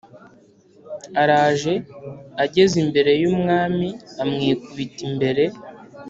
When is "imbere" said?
2.83-3.11, 5.07-5.43